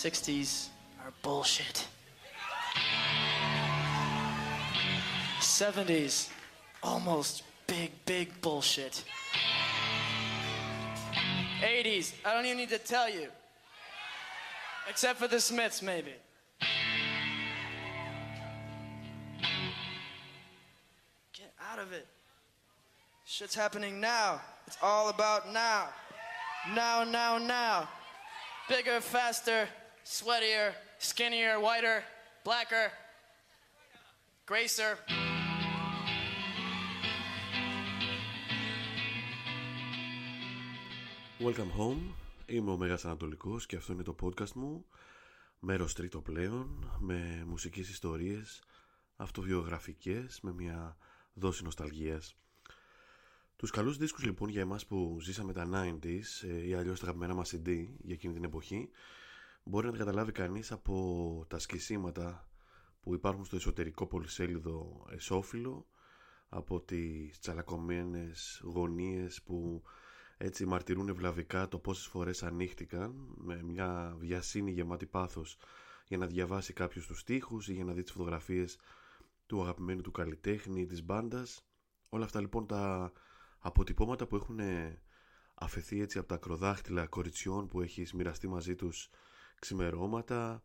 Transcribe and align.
60s 0.00 0.68
are 1.04 1.12
bullshit. 1.22 1.86
70s, 5.40 6.30
almost 6.82 7.42
big, 7.66 7.90
big 8.06 8.40
bullshit. 8.40 9.04
80s, 11.60 12.14
I 12.24 12.32
don't 12.32 12.46
even 12.46 12.58
need 12.58 12.70
to 12.70 12.78
tell 12.78 13.10
you. 13.10 13.28
Except 14.88 15.18
for 15.18 15.28
the 15.28 15.40
Smiths, 15.40 15.82
maybe. 15.82 16.14
Out 21.70 21.78
of 21.78 21.92
it. 21.92 22.06
Shit's 23.24 23.54
happening 23.54 24.00
now. 24.00 24.40
It's 24.66 24.78
all 24.82 25.08
about 25.16 25.42
now. 25.52 25.82
Now, 26.74 26.96
now, 27.04 27.32
now. 27.38 27.88
Bigger, 28.68 28.98
faster, 29.00 29.60
sweatier, 30.04 30.66
skinnier, 30.98 31.54
whiter, 31.66 31.96
blacker, 32.44 32.86
gracer. 34.46 34.92
Welcome 41.40 41.70
home. 41.78 42.14
Είμαι 42.46 42.70
ο 42.70 42.76
Μέγας 42.76 43.04
Ανατολικός 43.04 43.66
και 43.66 43.76
αυτό 43.76 43.92
είναι 43.92 44.02
το 44.02 44.14
podcast 44.22 44.52
μου. 44.52 44.86
Μέρος 45.58 45.94
τρίτο 45.94 46.20
πλέον, 46.20 46.96
με 46.98 47.44
μουσικές 47.46 47.88
ιστορίες, 47.88 48.62
αυτοβιογραφικές, 49.16 50.40
με 50.40 50.52
μια 50.52 50.96
δόση 51.34 51.64
νοσταλγίας. 51.64 52.36
Τους 53.56 53.70
καλούς 53.70 53.96
δίσκους 53.96 54.24
λοιπόν 54.24 54.48
για 54.48 54.60
εμάς 54.60 54.86
που 54.86 55.18
ζήσαμε 55.20 55.52
τα 55.52 55.68
90s 55.72 56.48
ε, 56.48 56.66
ή 56.66 56.74
αλλιώς 56.74 56.98
τα 57.00 57.04
αγαπημένα 57.04 57.34
μας 57.34 57.54
CD 57.54 57.86
για 57.98 58.14
εκείνη 58.14 58.34
την 58.34 58.44
εποχή 58.44 58.90
μπορεί 59.62 59.86
να 59.86 59.92
τα 59.92 59.98
καταλάβει 59.98 60.32
κανείς 60.32 60.72
από 60.72 61.44
τα 61.48 61.58
σκισίματα 61.58 62.48
που 63.00 63.14
υπάρχουν 63.14 63.44
στο 63.44 63.56
εσωτερικό 63.56 64.06
πολυσέλιδο 64.06 65.06
εσώφυλλο 65.10 65.86
από 66.48 66.80
τις 66.80 67.38
τσαλακωμένες 67.38 68.60
γωνίες 68.64 69.42
που 69.42 69.82
έτσι 70.36 70.66
μαρτυρούν 70.66 71.08
ευλαβικά 71.08 71.68
το 71.68 71.78
πόσες 71.78 72.06
φορές 72.06 72.42
ανοίχτηκαν 72.42 73.34
με 73.36 73.62
μια 73.62 74.14
βιασύνη 74.18 74.70
γεμάτη 74.70 75.06
πάθος 75.06 75.56
για 76.08 76.18
να 76.18 76.26
διαβάσει 76.26 76.72
κάποιους 76.72 77.06
τους 77.06 77.20
στίχους 77.20 77.68
ή 77.68 77.72
για 77.72 77.84
να 77.84 77.92
δει 77.92 78.02
τις 78.02 78.12
φωτογραφίες 78.12 78.78
του 79.50 79.62
αγαπημένου 79.62 80.00
του 80.00 80.10
καλλιτέχνη, 80.10 80.86
της 80.86 81.04
μπάντας. 81.04 81.66
Όλα 82.08 82.24
αυτά 82.24 82.40
λοιπόν 82.40 82.66
τα 82.66 83.12
αποτυπώματα 83.58 84.26
που 84.26 84.36
έχουν 84.36 84.58
αφαιθεί 85.54 86.00
έτσι 86.00 86.18
από 86.18 86.28
τα 86.28 86.34
ακροδάχτυλα 86.34 87.06
κοριτσιών 87.06 87.68
που 87.68 87.80
έχει 87.80 88.06
μοιραστεί 88.14 88.48
μαζί 88.48 88.74
τους 88.74 89.10
ξημερώματα, 89.58 90.64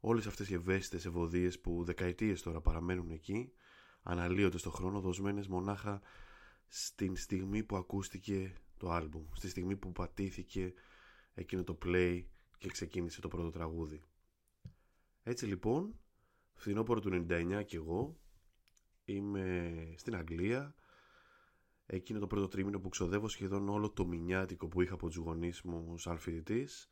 όλες 0.00 0.26
αυτές 0.26 0.50
οι 0.50 0.54
ευαίσθητες 0.54 1.04
ευωδίες 1.04 1.60
που 1.60 1.84
δεκαετίες 1.84 2.42
τώρα 2.42 2.60
παραμένουν 2.60 3.10
εκεί, 3.10 3.52
αναλύονται 4.02 4.58
στο 4.58 4.70
χρόνο, 4.70 5.00
δοσμένες 5.00 5.48
μονάχα 5.48 6.00
στην 6.66 7.16
στιγμή 7.16 7.62
που 7.62 7.76
ακούστηκε 7.76 8.52
το 8.76 8.90
άλμπουμ, 8.90 9.24
στη 9.32 9.48
στιγμή 9.48 9.76
που 9.76 9.92
πατήθηκε 9.92 10.72
εκείνο 11.34 11.64
το 11.64 11.78
play 11.84 12.24
και 12.58 12.68
ξεκίνησε 12.68 13.20
το 13.20 13.28
πρώτο 13.28 13.50
τραγούδι. 13.50 14.02
Έτσι 15.22 15.46
λοιπόν, 15.46 16.00
φθινόπωρο 16.58 17.00
του 17.00 17.26
99 17.30 17.62
και 17.66 17.76
εγώ 17.76 18.16
είμαι 19.04 19.74
στην 19.96 20.16
Αγγλία 20.16 20.74
εκείνο 21.86 22.18
το 22.18 22.26
πρώτο 22.26 22.48
τρίμηνο 22.48 22.80
που 22.80 22.88
ξοδεύω 22.88 23.28
σχεδόν 23.28 23.68
όλο 23.68 23.90
το 23.90 24.06
μηνιάτικο 24.06 24.68
που 24.68 24.82
είχα 24.82 24.94
από 24.94 25.06
τους 25.06 25.16
γονείς 25.16 25.62
μου 25.62 25.98
σαν 25.98 26.18
φοιτητής 26.18 26.88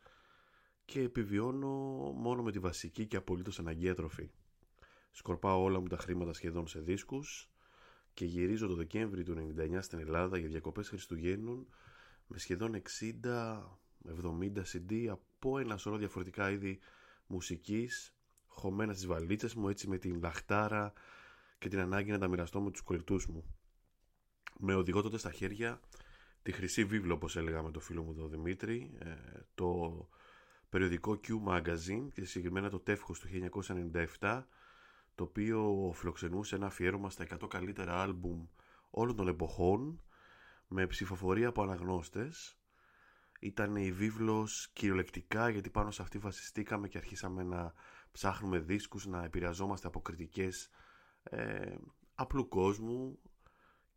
και 0.84 1.00
επιβιώνω 1.00 1.68
μόνο 2.16 2.42
με 2.42 2.52
τη 2.52 2.58
βασική 2.58 3.06
και 3.06 3.16
απολύτως 3.16 3.58
αναγκαία 3.58 3.94
τροφή. 3.94 4.30
Σκορπάω 5.10 5.62
όλα 5.62 5.80
μου 5.80 5.86
τα 5.86 5.96
χρήματα 5.96 6.32
σχεδόν 6.32 6.66
σε 6.66 6.80
δίσκους 6.80 7.50
και 8.14 8.24
γυρίζω 8.24 8.66
το 8.66 8.74
Δεκέμβρη 8.74 9.22
του 9.24 9.54
99 9.58 9.78
στην 9.80 9.98
Ελλάδα 9.98 10.38
για 10.38 10.48
διακοπές 10.48 10.88
Χριστουγέννων 10.88 11.66
με 12.26 12.38
σχεδόν 12.38 12.82
60-70 13.22 13.62
CD 14.72 15.06
από 15.06 15.58
ένα 15.58 15.76
σωρό 15.76 15.96
διαφορετικά 15.96 16.50
είδη 16.50 16.78
μουσικής 17.26 18.15
χωμένα 18.56 18.92
στις 18.92 19.06
βαλίτσες 19.06 19.54
μου 19.54 19.68
έτσι 19.68 19.88
με 19.88 19.98
την 19.98 20.20
λαχτάρα 20.20 20.92
και 21.58 21.68
την 21.68 21.78
ανάγκη 21.78 22.10
να 22.10 22.18
τα 22.18 22.28
μοιραστώ 22.28 22.60
με 22.60 22.70
τους 22.70 22.80
κολλητούς 22.80 23.26
μου. 23.26 23.44
Με 24.58 24.74
οδηγώ 24.74 25.02
τότε 25.02 25.18
στα 25.18 25.32
χέρια 25.32 25.80
τη 26.42 26.52
χρυσή 26.52 26.84
βίβλο 26.84 27.14
όπως 27.14 27.36
έλεγα 27.36 27.62
με 27.62 27.70
το 27.70 27.80
φίλο 27.80 28.02
μου 28.02 28.14
τον 28.14 28.30
Δημήτρη 28.30 28.96
ε, 28.98 29.14
το 29.54 30.08
περιοδικό 30.68 31.20
Q 31.26 31.48
Magazine 31.48 32.08
και 32.12 32.24
συγκεκριμένα 32.24 32.70
το 32.70 32.78
τεύχος 32.78 33.20
του 33.20 33.28
1997 34.20 34.42
το 35.14 35.24
οποίο 35.24 35.92
φιλοξενούσε 35.94 36.54
ένα 36.54 36.66
αφιέρωμα 36.66 37.10
στα 37.10 37.26
100 37.40 37.48
καλύτερα 37.48 38.02
άλμπουμ 38.02 38.46
όλων 38.90 39.16
των 39.16 39.28
εποχών 39.28 40.00
με 40.68 40.86
ψηφοφορία 40.86 41.48
από 41.48 41.62
αναγνώστες 41.62 42.58
ήταν 43.40 43.76
η 43.76 43.92
βίβλος 43.92 44.70
κυριολεκτικά 44.72 45.48
γιατί 45.48 45.70
πάνω 45.70 45.90
σε 45.90 46.02
αυτή 46.02 46.18
βασιστήκαμε 46.18 46.88
και 46.88 46.98
αρχίσαμε 46.98 47.42
να 47.42 47.72
ψάχνουμε 48.16 48.58
δίσκους 48.58 49.06
να 49.06 49.24
επηρεαζόμαστε 49.24 49.86
από 49.86 50.00
κριτικές 50.02 50.70
ε, 51.22 51.74
απλού 52.14 52.48
κόσμου 52.48 53.18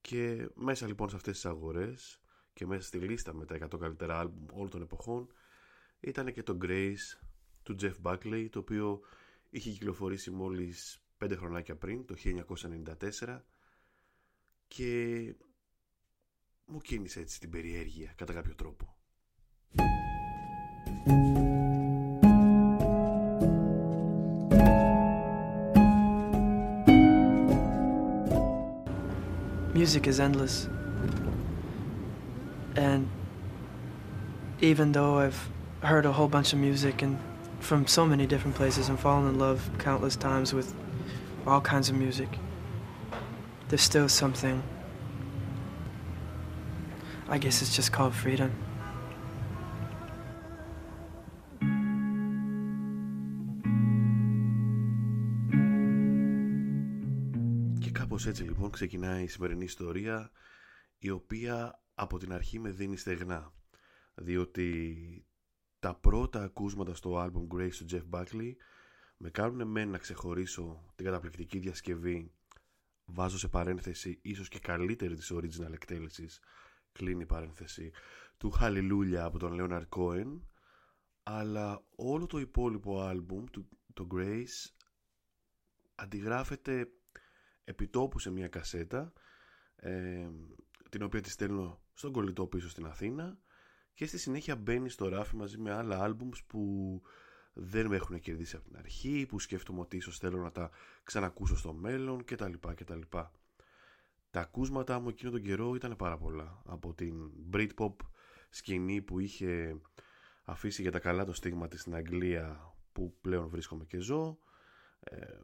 και 0.02 0.50
μέσα 0.53 0.88
λοιπόν 0.88 1.09
σε 1.09 1.16
αυτές 1.16 1.34
τις 1.34 1.46
αγορές 1.46 2.22
και 2.53 2.66
μέσα 2.66 2.88
στη 2.88 2.97
λίστα 2.97 3.34
με 3.34 3.46
τα 3.46 3.68
100 3.72 3.79
καλύτερα 3.79 4.19
άλμπουμ 4.19 4.46
όλων 4.53 4.69
των 4.69 4.81
εποχών 4.81 5.28
ήταν 6.00 6.34
και 6.34 6.44
το 6.44 6.58
Grace 6.62 7.18
του 7.63 7.75
Jeff 7.81 7.94
Buckley 8.02 8.47
το 8.52 8.59
οποίο 8.59 9.00
είχε 9.50 9.72
κυκλοφορήσει 9.72 10.31
μόλις 10.31 11.03
5 11.24 11.34
χρονάκια 11.38 11.75
πριν 11.75 12.06
το 12.06 12.16
1994 13.19 13.40
και 14.68 15.35
μου 16.66 16.79
κίνησε 16.79 17.19
έτσι 17.19 17.40
την 17.40 17.50
περιέργεια 17.50 18.13
κατά 18.16 18.34
κάποιο 18.34 18.56
τρόπο. 18.56 18.97
Music 29.79 30.07
is 30.07 30.19
endless. 30.19 30.67
And 32.75 33.09
even 34.59 34.91
though 34.91 35.19
I've 35.19 35.50
heard 35.81 36.06
a 36.06 36.12
whole 36.12 36.28
bunch 36.28 36.51
of 36.51 36.59
music 36.59 37.01
and 37.01 37.17
from 37.62 37.88
so 37.88 38.06
many 38.06 38.28
different 38.28 38.57
places 38.57 38.90
and 38.90 39.00
fallen 39.00 39.29
in 39.29 39.40
love 39.40 39.72
countless 39.78 40.17
times 40.17 40.53
with 40.53 40.75
all 41.47 41.62
kinds 41.62 41.88
of 41.88 41.95
music, 41.95 42.28
there's 43.69 43.81
still 43.81 44.09
something. 44.09 44.62
I 47.29 47.38
guess 47.38 47.61
it's 47.61 47.73
just 47.73 47.94
called 47.94 48.13
freedom. 48.13 48.51
Κάπως 58.09 58.28
έτσι 58.28 58.44
λοιπόν 58.44 58.70
ξεκινάει 58.70 59.24
η 59.24 59.28
σημερινή 59.28 59.64
ιστορία 59.64 60.31
η 60.97 61.09
οποία 61.09 61.84
από 61.94 62.18
την 62.18 62.34
αρχή 62.34 62.59
με 62.59 62.70
δίνει 62.70 62.97
στεγνά. 62.97 63.53
Διότι 64.16 65.25
τα 65.80 65.96
πρώτα 65.96 66.44
ακούσματα 66.44 66.96
στο 66.96 67.24
album 67.24 67.56
Grace 67.56 67.74
του 67.74 67.86
Jeff 67.92 68.09
Buckley 68.09 68.52
με 69.18 69.30
κάνουν 69.30 69.59
εμένα 69.59 69.92
να 69.92 69.97
ξεχωρίσω 69.97 70.94
την 70.96 71.06
καταπληκτική 71.06 71.59
διασκευή 71.59 72.32
βάζω 73.06 73.38
σε 73.38 73.47
παρένθεση 73.47 74.20
ίσως 74.22 74.47
και 74.47 74.59
καλύτερη 74.59 75.16
της 75.16 75.32
original 75.34 75.73
εκτέλεσης 75.73 76.40
κλείνει 76.91 77.22
η 77.22 77.26
παρένθεση 77.26 77.91
του 78.38 78.53
Hallelujah 78.59 79.16
από 79.16 79.40
τον 79.40 79.58
Leonard 79.59 79.88
Cohen 79.97 80.40
αλλά 81.23 81.84
όλο 81.96 82.26
το 82.26 82.40
υπόλοιπο 82.40 83.02
άλμπουμ 83.02 83.44
του, 83.52 83.70
το 83.94 84.08
Grace 84.14 84.72
αντιγράφεται 85.96 86.91
επιτόπου 87.70 88.20
σε 88.20 88.32
μια 88.32 88.48
κασέτα 88.48 89.14
ε, 89.76 90.28
την 90.90 91.04
οποία 91.04 91.22
τη 91.22 91.30
στέλνω 91.30 91.82
στον 91.94 92.12
κολλητό 92.12 92.48
πίσω 92.48 92.70
στην 92.70 92.86
Αθήνα 92.86 93.40
και 93.94 94.06
στη 94.06 94.18
συνέχεια 94.18 94.56
μπαίνει 94.56 94.90
στο 94.90 95.10
ράφι 95.10 95.36
μαζί 95.36 95.58
με 95.58 95.72
άλλα 95.72 96.04
άλμπουμς 96.04 96.44
που 96.44 97.02
δεν 97.54 97.88
με 97.88 97.96
έχουν 97.96 98.20
κερδίσει 98.20 98.56
από 98.56 98.66
την 98.66 98.78
αρχή, 98.78 99.26
που 99.30 99.40
σκέφτομαι 99.40 99.80
ότι 99.80 99.98
ίσως 99.98 100.18
θέλω 100.18 100.42
να 100.42 100.52
τα 100.52 100.70
ξανακούσω 101.04 101.58
στο 101.58 101.74
μέλλον 101.74 102.24
κτλ. 102.24 102.54
κτλ. 102.76 103.02
Τα 104.32 104.40
ακούσματα 104.40 105.00
μου 105.00 105.10
εκείνο 105.10 105.32
τον 105.32 105.42
καιρό 105.42 105.76
ήταν 105.76 105.96
πάρα 105.96 106.18
πολλά. 106.18 106.62
Από 106.66 106.94
την 106.94 107.32
Britpop 107.54 107.96
σκηνή 108.50 109.02
που 109.02 109.20
είχε 109.20 109.82
αφήσει 110.44 110.82
για 110.82 110.92
τα 110.92 111.00
καλά 111.00 111.26
το 111.26 111.34
στίγμα 111.34 111.68
της 111.68 111.82
στην 111.82 111.96
Αγγλία 111.96 112.74
που 112.92 113.18
πλέον 113.22 113.48
βρίσκομαι 113.48 113.86
και 113.86 114.00
ζω, 114.00 114.40
ε, 114.40 114.48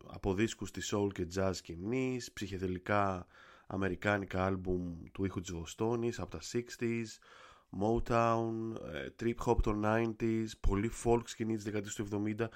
από 0.05 0.33
δίσκους 0.33 0.71
της 0.71 0.93
soul 0.93 1.09
και 1.13 1.27
jazz 1.35 1.51
σκηνής, 1.53 2.31
ψυχεδελικά 2.31 3.27
αμερικάνικα 3.67 4.45
άλμπουμ 4.45 5.03
του 5.11 5.25
ήχου 5.25 5.41
της 5.41 5.51
Βοστόνης 5.51 6.19
από 6.19 6.31
τα 6.31 6.39
60s, 6.51 7.05
Motown, 7.81 8.51
ε, 8.93 9.07
trip 9.19 9.35
hop 9.45 9.61
των 9.61 9.81
90s, 9.85 10.47
πολύ 10.59 10.91
folk 11.03 11.21
σκηνή 11.25 11.55
της 11.55 11.63
δεκαετίας 11.63 11.95
του 11.95 12.07
70 12.37 12.49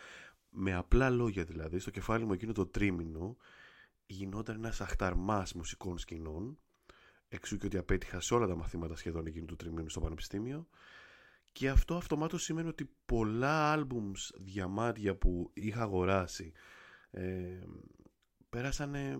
με 0.49 0.73
απλά 0.73 1.09
λόγια 1.09 1.43
δηλαδή, 1.43 1.79
στο 1.79 1.91
κεφάλι 1.91 2.25
μου 2.25 2.33
εκείνο 2.33 2.51
το 2.51 2.65
τρίμηνο 2.65 3.37
γινόταν 4.05 4.55
ένας 4.55 4.81
αχταρμάς 4.81 5.53
μουσικών 5.53 5.97
σκηνών 5.97 6.57
εξού 7.27 7.57
και 7.57 7.65
ότι 7.65 7.77
απέτυχα 7.77 8.19
σε 8.19 8.33
όλα 8.33 8.47
τα 8.47 8.55
μαθήματα 8.55 8.95
σχεδόν 8.95 9.25
εκείνου 9.25 9.45
του 9.45 9.55
τριμήνου 9.55 9.89
στο 9.89 9.99
πανεπιστήμιο. 9.99 10.67
Και 11.51 11.69
αυτό 11.69 11.95
αυτομάτως 11.95 12.43
σημαίνει 12.43 12.67
ότι 12.67 12.89
πολλά 13.05 13.71
άλμπουμς 13.71 14.31
διαμάτια 14.37 15.15
που 15.15 15.51
είχα 15.53 15.81
αγοράσει 15.81 16.51
ε, 17.11 17.63
πέρασανε 18.49 19.19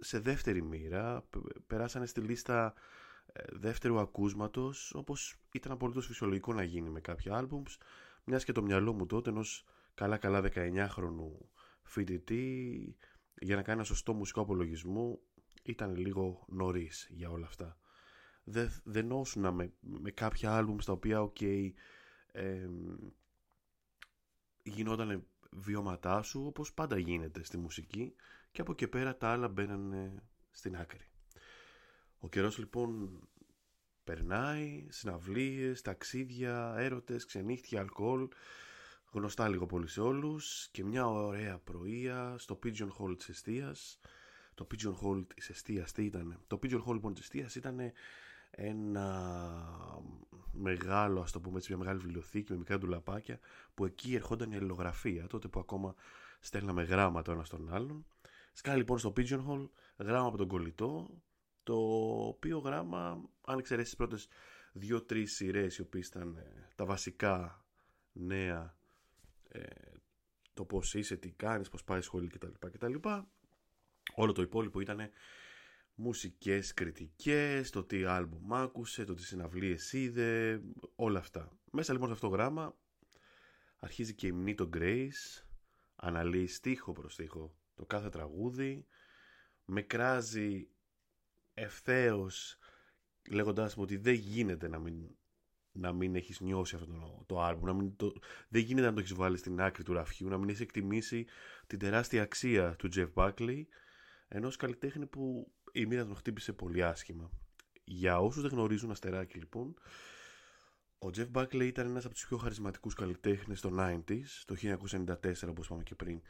σε 0.00 0.18
δεύτερη 0.18 0.62
μοίρα, 0.62 1.28
περάσανε 1.66 2.06
στη 2.06 2.20
λίστα 2.20 2.74
ε, 3.32 3.42
δεύτερου 3.52 3.98
ακούσματος 3.98 4.94
όπως 4.94 5.36
ήταν 5.52 5.72
απολύτως 5.72 6.06
φυσιολογικό 6.06 6.52
να 6.52 6.62
γίνει 6.62 6.90
με 6.90 7.00
κάποια 7.00 7.36
άλμπουμς 7.36 7.78
μιας 8.24 8.44
και 8.44 8.52
το 8.52 8.62
μυαλό 8.62 8.92
μου 8.92 9.06
τότε 9.06 9.30
ενός 9.30 9.64
καλά 9.94 10.16
καλά 10.16 10.42
19χρονου 10.54 11.48
φοιτητή 11.82 12.96
για 13.40 13.56
να 13.56 13.62
κάνει 13.62 13.78
ένα 13.78 13.86
σωστό 13.86 14.14
μουσικό 14.14 14.40
απολογισμό 14.40 15.20
ήταν 15.62 15.96
λίγο 15.96 16.44
νωρίς 16.48 17.08
για 17.10 17.30
όλα 17.30 17.46
αυτά. 17.46 17.78
Δεν, 18.44 18.70
δεν 18.84 19.06
νόσουνα 19.06 19.52
με, 19.52 19.72
με 19.80 20.10
κάποια 20.10 20.56
άλμπουμς 20.56 20.82
στα 20.82 20.92
οποία 20.92 21.20
ok, 21.32 21.70
ε, 22.32 22.68
γινόταν 24.62 25.26
βιώματά 25.50 26.22
σου 26.22 26.44
όπως 26.46 26.74
πάντα 26.74 26.98
γίνεται 26.98 27.44
στη 27.44 27.58
μουσική 27.58 28.14
και 28.52 28.60
από 28.60 28.74
και 28.74 28.88
πέρα 28.88 29.16
τα 29.16 29.28
άλλα 29.28 29.48
μπαίνανε 29.48 30.22
στην 30.50 30.76
άκρη. 30.76 31.08
Ο 32.18 32.28
καιρός 32.28 32.58
λοιπόν 32.58 33.20
περνάει, 34.04 34.86
συναυλίες, 34.88 35.82
ταξίδια, 35.82 36.74
έρωτες, 36.78 37.24
ξενύχτια, 37.24 37.80
αλκοόλ, 37.80 38.28
γνωστά 39.12 39.48
λίγο 39.48 39.66
πολύ 39.66 39.88
σε 39.88 40.00
όλους 40.00 40.68
και 40.70 40.84
μια 40.84 41.06
ωραία 41.08 41.58
πρωία 41.58 42.34
στο 42.38 42.58
Pigeon 42.64 42.88
Hall 42.98 43.14
της 43.18 43.28
Εστίας. 43.28 44.00
Το 44.54 44.66
Pigeon 44.70 44.94
Hall 45.02 45.24
της 45.34 45.48
Εστίας 45.48 45.92
τι 45.92 46.04
ήταν. 46.04 46.40
Το 46.46 46.58
Pigeon 46.62 46.82
Hall 46.84 46.92
λοιπόν 46.92 47.14
της 47.14 47.22
Εστίας 47.22 47.54
ήταν 47.54 47.92
ένα 48.50 49.77
μεγάλο, 50.58 51.20
ας 51.20 51.32
το 51.32 51.40
πούμε 51.40 51.56
έτσι, 51.56 51.70
μια 51.72 51.80
μεγάλη 51.80 51.98
βιβλιοθήκη 51.98 52.52
με 52.52 52.58
μικρά 52.58 52.78
ντουλαπάκια 52.78 53.38
που 53.74 53.84
εκεί 53.84 54.14
ερχόταν 54.14 54.50
η 54.52 54.56
αλληλογραφία, 54.56 55.26
τότε 55.26 55.48
που 55.48 55.60
ακόμα 55.60 55.94
στέλναμε 56.40 56.82
γράμματα 56.82 57.32
ένας 57.32 57.46
στον 57.46 57.74
άλλον. 57.74 58.06
Σκάει 58.52 58.76
λοιπόν 58.76 58.98
στο 58.98 59.12
Pigeon 59.16 59.46
Hall 59.48 59.68
γράμμα 59.96 60.26
από 60.26 60.36
τον 60.36 60.48
κολλητό, 60.48 61.08
το 61.62 61.76
οποίο 62.26 62.58
γράμμα, 62.58 63.22
αν 63.44 63.58
εξαιρέσεις 63.58 63.88
τις 63.88 63.98
πρώτες 63.98 64.28
δύο-τρεις 64.72 65.34
σειρές, 65.34 65.78
οι 65.78 65.80
οποίες 65.80 66.06
ήταν 66.06 66.36
ε, 66.36 66.68
τα 66.74 66.84
βασικά 66.84 67.64
νέα 68.12 68.76
ε, 69.48 69.60
το 70.54 70.64
πώς 70.64 70.94
είσαι, 70.94 71.16
τι 71.16 71.30
κάνεις, 71.30 71.68
πώς 71.68 71.84
πάει 71.84 72.00
σχολή 72.00 72.28
κτλ. 72.28 72.52
κτλ. 72.58 72.94
Όλο 74.14 74.32
το 74.32 74.42
υπόλοιπο 74.42 74.80
ήταν 74.80 75.10
μουσικές 76.00 76.74
κριτικές, 76.74 77.70
το 77.70 77.84
τι 77.84 78.04
άλμπουμ 78.04 78.54
άκουσε, 78.54 79.04
το 79.04 79.14
τι 79.14 79.22
συναυλίες 79.22 79.92
είδε, 79.92 80.60
όλα 80.96 81.18
αυτά. 81.18 81.58
Μέσα 81.70 81.92
λοιπόν 81.92 82.08
σε 82.08 82.14
αυτό 82.14 82.28
το 82.28 82.34
γράμμα 82.34 82.76
αρχίζει 83.78 84.14
και 84.14 84.26
η 84.26 84.32
μνή 84.32 84.54
το 84.54 84.70
Grace, 84.72 85.44
αναλύει 85.96 86.46
στίχο 86.46 86.92
προς 86.92 87.12
στίχο 87.12 87.54
το 87.74 87.84
κάθε 87.84 88.08
τραγούδι, 88.08 88.86
με 89.64 89.82
κράζει 89.82 90.68
ευθέως 91.54 92.58
λέγοντάς 93.30 93.76
μου 93.76 93.82
ότι 93.82 93.96
δεν 93.96 94.14
γίνεται 94.14 94.68
να 94.68 94.78
μην 94.78 95.16
να 95.72 95.92
μην 95.92 96.14
έχεις 96.14 96.40
νιώσει 96.40 96.74
αυτό 96.74 96.86
το, 96.86 97.24
το 97.26 97.42
άλμπου, 97.42 97.66
να 97.66 97.72
μην 97.72 97.96
το, 97.96 98.12
δεν 98.48 98.62
γίνεται 98.62 98.86
να 98.86 98.92
το 98.92 99.00
έχεις 99.00 99.14
βάλει 99.14 99.36
στην 99.36 99.60
άκρη 99.60 99.82
του 99.82 99.92
ραφιού, 99.92 100.28
να 100.28 100.38
μην 100.38 100.48
έχεις 100.48 100.60
εκτιμήσει 100.60 101.26
την 101.66 101.78
τεράστια 101.78 102.22
αξία 102.22 102.76
του 102.76 102.88
Jeff 102.94 103.12
Buckley, 103.14 103.62
ενός 104.28 104.56
καλλιτέχνη 104.56 105.06
που 105.06 105.52
η 105.72 105.86
μοίρα 105.86 106.06
τον 106.06 106.16
χτύπησε 106.16 106.52
πολύ 106.52 106.84
άσχημα. 106.84 107.30
Για 107.84 108.20
όσους 108.20 108.42
δεν 108.42 108.50
γνωρίζουν 108.50 108.90
αστεράκι 108.90 109.38
λοιπόν, 109.38 109.74
ο 110.98 111.10
Jeff 111.16 111.30
Buckley 111.32 111.64
ήταν 111.64 111.86
ένας 111.86 112.04
από 112.04 112.14
τους 112.14 112.26
πιο 112.26 112.36
χαρισματικούς 112.36 112.94
καλλιτέχνες 112.94 113.60
των 113.60 113.76
90s, 113.80 114.24
το 114.44 114.54
1994 114.62 115.48
όπως 115.48 115.66
είπαμε 115.66 115.82
και 115.82 115.94
πριν, 115.94 116.20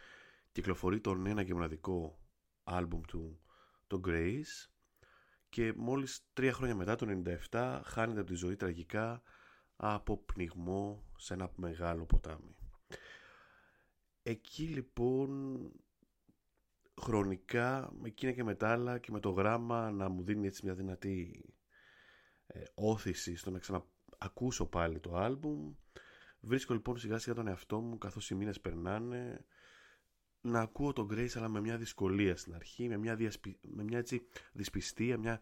κυκλοφορεί 0.53 1.01
τον 1.01 1.27
ένα 1.27 1.45
και 1.45 1.55
μοναδικό 1.55 2.19
άλμπουμ 2.65 3.01
του, 3.01 3.41
το 3.87 4.01
Grace, 4.07 4.69
και 5.49 5.73
μόλις 5.77 6.27
τρία 6.33 6.53
χρόνια 6.53 6.75
μετά, 6.75 6.97
το 6.97 7.23
97, 7.51 7.81
χάνεται 7.85 8.21
από 8.21 8.29
τη 8.29 8.35
ζωή 8.35 8.57
τραγικά 8.57 9.23
από 9.77 10.19
πνιγμό 10.19 11.05
σε 11.17 11.35
ένα 11.35 11.51
μεγάλο 11.57 12.07
ποτάμι. 12.07 12.57
Εκεί 14.23 14.63
λοιπόν 14.63 15.59
χρονικά 17.01 17.93
με 18.01 18.09
εκείνα 18.09 18.33
και 18.33 18.45
μετά 18.45 18.73
άλλα 18.73 18.99
και 18.99 19.13
με 19.13 19.21
το 19.21 19.31
γράμμα 19.31 19.91
να 19.91 20.09
μου 20.09 20.23
δίνει 20.23 20.47
έτσι 20.47 20.65
μια 20.65 20.75
δυνατή 20.75 21.45
ε, 22.47 22.63
όθηση 22.75 23.37
στο 23.37 23.51
να 23.51 23.59
ξαναακούσω 23.59 24.67
πάλι 24.67 25.01
το 25.01 25.17
άλμπουμ 25.17 25.75
βρίσκω 26.41 26.75
λοιπόν 26.75 26.99
σιγά 26.99 27.19
σιγά 27.19 27.35
τον 27.35 27.47
εαυτό 27.47 27.81
μου 27.81 27.99
καθώς 27.99 28.31
οι 28.31 28.35
μήνες 28.35 28.61
περνάνε 28.61 29.45
να 30.41 30.61
ακούω 30.61 30.93
τον 30.93 31.09
Grace 31.11 31.37
αλλά 31.37 31.49
με 31.49 31.61
μια 31.61 31.77
δυσκολία 31.77 32.37
στην 32.37 32.55
αρχή 32.55 32.89
με 32.89 32.97
μια, 32.97 33.17
διασπι... 33.17 33.59
με 33.63 33.83
μια 33.83 33.99
έτσι 33.99 34.27
δυσπιστία 34.53 35.19
μια 35.19 35.41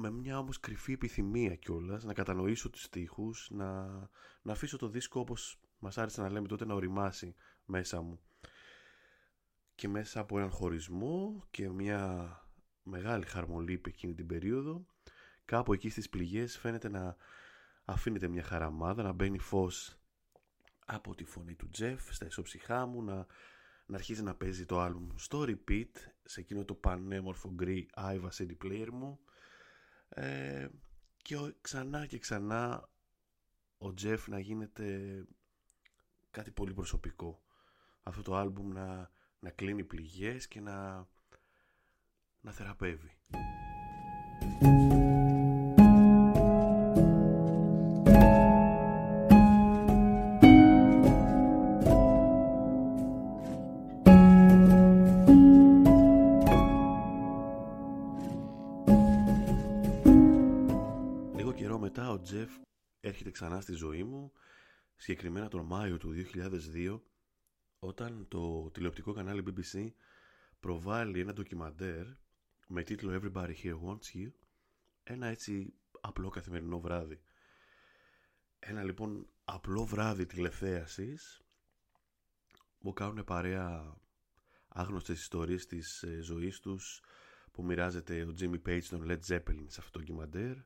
με 0.00 0.10
μια 0.10 0.38
όμως 0.38 0.60
κρυφή 0.60 0.92
επιθυμία 0.92 1.54
κιόλας 1.56 2.04
να 2.04 2.12
κατανοήσω 2.14 2.70
τους 2.70 2.82
στίχους, 2.82 3.48
να, 3.50 3.86
να 4.42 4.52
αφήσω 4.52 4.76
το 4.76 4.88
δίσκο 4.88 5.20
όπως 5.20 5.60
μας 5.78 5.98
άρεσε 5.98 6.20
να 6.20 6.30
λέμε 6.30 6.48
τότε 6.48 6.64
να 6.64 6.74
οριμάσει 6.74 7.34
μέσα 7.64 8.00
μου. 8.00 8.20
Και 9.80 9.88
μέσα 9.88 10.20
από 10.20 10.38
έναν 10.38 10.50
χωρισμό 10.50 11.44
και 11.50 11.68
μια 11.68 12.34
μεγάλη 12.82 13.24
χαρμολύπη 13.24 13.90
εκείνη 13.90 14.14
την 14.14 14.26
περίοδο, 14.26 14.86
κάπου 15.44 15.72
εκεί 15.72 15.90
στις 15.90 16.08
πληγές 16.08 16.58
φαίνεται 16.58 16.88
να 16.88 17.16
αφήνεται 17.84 18.28
μια 18.28 18.42
χαραμάδα, 18.42 19.02
να 19.02 19.12
μπαίνει 19.12 19.38
φως 19.38 19.98
από 20.84 21.14
τη 21.14 21.24
φωνή 21.24 21.54
του 21.54 21.70
Τζεφ 21.70 22.14
στα 22.14 22.26
ισοψυχά 22.26 22.86
μου, 22.86 23.02
να, 23.02 23.26
να 23.86 23.96
αρχίζει 23.96 24.22
να 24.22 24.34
παίζει 24.34 24.66
το 24.66 24.80
άλμπουμ 24.80 25.08
στο 25.16 25.44
repeat, 25.46 25.90
σε 26.24 26.40
εκείνο 26.40 26.64
το 26.64 26.74
πανέμορφο 26.74 27.52
γκρι 27.54 27.90
Iva 27.94 28.28
CD 28.38 28.50
player 28.64 28.88
μου, 28.92 29.20
ε, 30.08 30.68
και 31.22 31.36
ξανά 31.60 32.06
και 32.06 32.18
ξανά 32.18 32.88
ο 33.78 33.94
Τζεφ 33.94 34.28
να 34.28 34.38
γίνεται 34.40 35.24
κάτι 36.30 36.50
πολύ 36.50 36.74
προσωπικό. 36.74 37.42
Αυτό 38.02 38.22
το 38.22 38.36
άλμπουμ 38.36 38.72
να, 38.72 39.10
να 39.40 39.50
κλείνει 39.50 39.84
πληγές 39.84 40.48
και 40.48 40.60
να, 40.60 41.08
να 42.40 42.52
θεραπεύει. 42.52 43.18
έρχεται 63.00 63.30
ξανά 63.30 63.60
στη 63.60 63.72
ζωή 63.72 64.04
μου, 64.04 64.32
συγκεκριμένα 64.96 65.48
τον 65.48 65.66
Μάιο 65.66 65.98
του 65.98 66.14
2002, 66.74 67.00
όταν 67.80 68.26
το 68.28 68.70
τηλεοπτικό 68.70 69.12
κανάλι 69.12 69.42
BBC 69.46 69.88
προβάλλει 70.60 71.20
ένα 71.20 71.32
ντοκιμαντέρ 71.32 72.06
με 72.66 72.82
τίτλο 72.82 73.20
Everybody 73.22 73.54
Here 73.62 73.78
Wants 73.84 74.16
You, 74.16 74.30
ένα 75.02 75.26
έτσι 75.26 75.74
απλό 76.00 76.28
καθημερινό 76.28 76.80
βράδυ. 76.80 77.20
Ένα 78.58 78.82
λοιπόν 78.82 79.26
απλό 79.44 79.84
βράδυ 79.84 80.26
τηλεθέασης 80.26 81.42
που 82.78 82.92
κάνουν 82.92 83.24
παρέα 83.24 83.96
άγνωστες 84.68 85.20
ιστορίες 85.20 85.66
της 85.66 86.02
ε, 86.02 86.20
ζωής 86.22 86.60
τους 86.60 87.02
που 87.52 87.64
μοιράζεται 87.64 88.22
ο 88.22 88.34
Jimmy 88.40 88.62
Page 88.66 88.84
των 88.88 89.06
Led 89.08 89.20
Zeppelin 89.28 89.64
σε 89.66 89.80
αυτό 89.80 89.90
το 89.90 89.98
ντοκιμαντέρ 89.98 90.56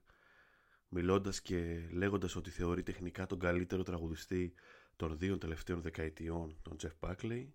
μιλώντας 0.89 1.41
και 1.41 1.89
λέγοντας 1.93 2.37
ότι 2.37 2.51
θεωρεί 2.51 2.83
τεχνικά 2.83 3.27
τον 3.27 3.39
καλύτερο 3.39 3.83
τραγουδιστή 3.83 4.55
των 4.97 5.19
δύο 5.19 5.39
τελευταίων 5.39 5.83
δεκαετιών, 5.83 6.59
τον 6.63 6.77
Jeff 6.83 7.09
Buckley. 7.09 7.49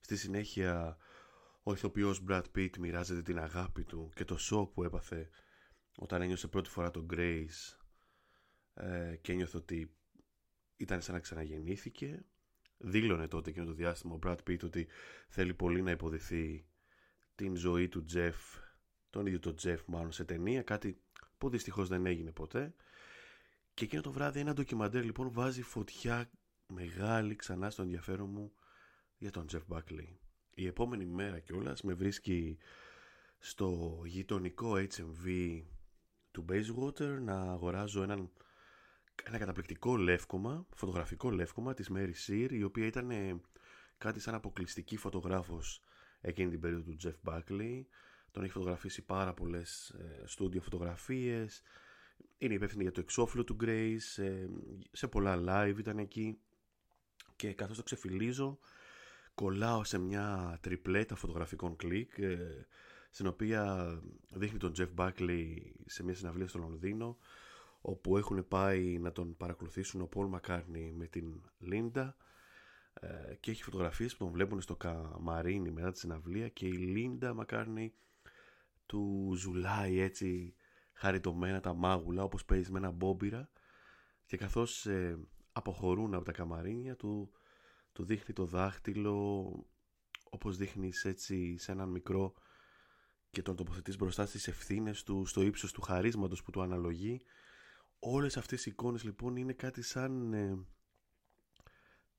Στη 0.00 0.16
συνέχεια, 0.16 0.96
ο 1.62 1.72
ηθοποιός 1.72 2.22
Brad 2.28 2.42
Pitt 2.56 2.78
μοιράζεται 2.78 3.22
την 3.22 3.38
αγάπη 3.38 3.84
του 3.84 4.10
και 4.14 4.24
το 4.24 4.36
σοκ 4.36 4.72
που 4.72 4.84
έπαθε 4.84 5.30
όταν 5.98 6.22
ένιωσε 6.22 6.48
πρώτη 6.48 6.68
φορά 6.68 6.90
τον 6.90 7.06
Grace 7.10 7.76
ε, 8.74 9.16
και 9.20 9.32
ένιωθε 9.32 9.56
ότι 9.56 9.96
ήταν 10.76 11.00
σαν 11.00 11.14
να 11.14 11.20
ξαναγεννήθηκε. 11.20 12.24
δήλωνε 12.78 13.28
τότε 13.28 13.50
εκείνο 13.50 13.64
το 13.64 13.72
διάστημα 13.72 14.14
ο 14.14 14.18
Brad 14.22 14.38
Pitt 14.48 14.62
ότι 14.62 14.88
θέλει 15.28 15.54
πολύ 15.54 15.82
να 15.82 15.90
υποδηθεί 15.90 16.66
την 17.34 17.56
ζωή 17.56 17.88
του 17.88 18.04
Jeff, 18.14 18.60
τον 19.10 19.26
ίδιο 19.26 19.38
τον 19.38 19.54
Jeff 19.62 19.78
μάλλον 19.86 20.12
σε 20.12 20.24
ταινία, 20.24 20.62
κάτι 20.62 21.02
που 21.38 21.48
δυστυχώς 21.48 21.88
δεν 21.88 22.06
έγινε 22.06 22.32
ποτέ. 22.32 22.74
Και 23.74 23.84
εκείνο 23.84 24.02
το 24.02 24.12
βράδυ 24.12 24.40
ένα 24.40 24.52
ντοκιμαντέρ 24.52 25.04
λοιπόν 25.04 25.32
βάζει 25.32 25.62
φωτιά 25.62 26.30
μεγάλη 26.68 27.36
ξανά 27.36 27.70
στο 27.70 27.82
ενδιαφέρον 27.82 28.30
μου 28.30 28.52
για 29.18 29.30
τον 29.30 29.46
Jeff 29.52 29.62
Buckley. 29.68 30.16
Η 30.54 30.66
επόμενη 30.66 31.06
μέρα 31.06 31.38
κιόλας 31.38 31.82
με 31.82 31.94
βρίσκει 31.94 32.58
στο 33.38 34.00
γειτονικό 34.04 34.72
HMV 34.74 35.62
του 36.30 36.44
Bayswater 36.48 37.18
να 37.20 37.40
αγοράζω 37.40 38.02
έναν, 38.02 38.30
ένα 39.24 39.38
καταπληκτικό 39.38 39.96
λεύκομα, 39.96 40.66
φωτογραφικό 40.74 41.30
λεύκομα 41.30 41.74
της 41.74 41.90
Mary 41.94 42.12
Sear 42.26 42.48
η 42.50 42.62
οποία 42.62 42.86
ήταν 42.86 43.10
ε, 43.10 43.40
κάτι 43.98 44.20
σαν 44.20 44.34
αποκλειστική 44.34 44.96
φωτογράφος 44.96 45.82
εκείνη 46.20 46.50
την 46.50 46.60
περίοδο 46.60 46.92
του 46.92 46.96
Jeff 47.02 47.30
Buckley 47.30 47.84
τον 48.30 48.42
έχει 48.42 48.52
φωτογραφίσει 48.52 49.02
πάρα 49.02 49.34
πολλές 49.34 49.88
ε, 49.88 50.22
στούντιο 50.26 50.60
φωτογραφίες. 50.60 51.62
Είναι 52.38 52.54
υπεύθυνη 52.54 52.82
για 52.82 52.92
το 52.92 53.00
εξώφυλλο 53.00 53.44
του 53.44 53.56
Grace 53.60 54.22
ε, 54.22 54.46
σε 54.92 55.08
πολλά 55.08 55.42
live 55.46 55.78
ήταν 55.78 55.98
εκεί 55.98 56.38
και 57.38 57.52
καθώς 57.52 57.76
το 57.76 57.82
ξεφυλίζω 57.82 58.58
κολλάω 59.34 59.84
σε 59.84 59.98
μια 59.98 60.58
τριπλέτα 60.60 61.14
φωτογραφικών 61.14 61.76
κλικ 61.76 62.18
ε, 62.18 62.66
στην 63.10 63.26
οποία 63.26 63.92
δείχνει 64.30 64.58
τον 64.58 64.72
Jeff 64.78 64.88
Buckley 64.96 65.56
σε 65.86 66.04
μια 66.04 66.14
συναυλία 66.14 66.48
στο 66.48 66.58
Λονδίνο 66.58 67.16
όπου 67.80 68.16
έχουν 68.16 68.48
πάει 68.48 68.98
να 68.98 69.12
τον 69.12 69.36
παρακολουθήσουν 69.36 70.00
ο 70.00 70.08
Paul 70.14 70.30
McCartney 70.30 70.92
με 70.96 71.06
την 71.06 71.42
Linda 71.70 72.12
ε, 72.92 73.34
και 73.40 73.50
έχει 73.50 73.62
φωτογραφίες 73.62 74.16
που 74.16 74.24
τον 74.24 74.32
βλέπουν 74.32 74.60
στο 74.60 74.76
καμαρίνι 74.76 75.70
μετά 75.70 75.90
τη 75.92 75.98
συναυλία 75.98 76.48
και 76.48 76.66
η 76.66 76.94
Linda 76.96 77.36
McCartney 77.36 77.88
του 78.86 79.32
ζουλάει 79.36 80.00
έτσι 80.00 80.54
χαριτωμένα 80.92 81.60
τα 81.60 81.74
μάγουλα 81.74 82.22
όπως 82.22 82.44
παίζει 82.44 82.72
με 82.72 82.78
ένα 82.78 82.90
μπόμπιρα 82.90 83.50
και 84.26 84.36
καθώς 84.36 84.86
ε, 84.86 85.18
αποχωρούν 85.58 86.14
από 86.14 86.24
τα 86.24 86.32
καμαρίνια 86.32 86.96
του, 86.96 87.30
του 87.92 88.04
δείχνει 88.04 88.34
το 88.34 88.44
δάχτυλο 88.44 89.48
όπως 90.30 90.56
δείχνεις 90.56 91.04
έτσι 91.04 91.56
σε 91.58 91.72
έναν 91.72 91.88
μικρό 91.88 92.34
και 93.30 93.42
τον 93.42 93.56
τοποθετείς 93.56 93.96
μπροστά 93.96 94.26
στις 94.26 94.48
ευθύνες 94.48 95.02
του, 95.02 95.26
στο 95.26 95.42
ύψος 95.42 95.72
του 95.72 95.80
χαρίσματος 95.80 96.42
που 96.42 96.50
του 96.50 96.62
αναλογεί. 96.62 97.20
Όλες 97.98 98.36
αυτές 98.36 98.66
οι 98.66 98.70
εικόνες 98.70 99.04
λοιπόν 99.04 99.36
είναι 99.36 99.52
κάτι 99.52 99.82
σαν, 99.82 100.32
ε, 100.32 100.66